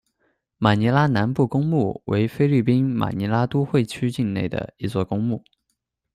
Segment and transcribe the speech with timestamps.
[0.57, 5.43] 马尼拉南部公墓为菲律宾马尼拉都会区境内的一座公墓。